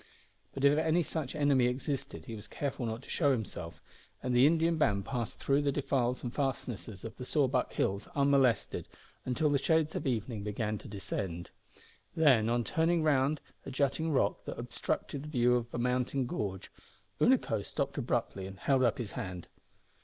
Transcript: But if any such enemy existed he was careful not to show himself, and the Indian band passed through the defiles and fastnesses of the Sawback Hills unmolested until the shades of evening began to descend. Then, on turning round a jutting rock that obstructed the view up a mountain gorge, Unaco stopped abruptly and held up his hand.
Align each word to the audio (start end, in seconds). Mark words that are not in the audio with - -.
But 0.55 0.65
if 0.65 0.75
any 0.79 1.03
such 1.03 1.35
enemy 1.35 1.67
existed 1.67 2.25
he 2.25 2.33
was 2.33 2.47
careful 2.47 2.87
not 2.87 3.03
to 3.03 3.09
show 3.11 3.31
himself, 3.31 3.83
and 4.23 4.35
the 4.35 4.47
Indian 4.47 4.77
band 4.77 5.05
passed 5.05 5.37
through 5.37 5.61
the 5.61 5.71
defiles 5.71 6.23
and 6.23 6.33
fastnesses 6.33 7.03
of 7.05 7.17
the 7.17 7.23
Sawback 7.23 7.73
Hills 7.73 8.07
unmolested 8.15 8.87
until 9.25 9.51
the 9.51 9.59
shades 9.59 9.93
of 9.93 10.07
evening 10.07 10.41
began 10.41 10.79
to 10.79 10.87
descend. 10.87 11.51
Then, 12.15 12.49
on 12.49 12.63
turning 12.63 13.03
round 13.03 13.41
a 13.63 13.69
jutting 13.69 14.09
rock 14.11 14.43
that 14.45 14.57
obstructed 14.57 15.21
the 15.25 15.29
view 15.29 15.55
up 15.57 15.71
a 15.71 15.77
mountain 15.77 16.25
gorge, 16.25 16.71
Unaco 17.19 17.63
stopped 17.63 17.95
abruptly 17.95 18.47
and 18.47 18.57
held 18.57 18.81
up 18.83 18.97
his 18.97 19.11
hand. 19.11 19.45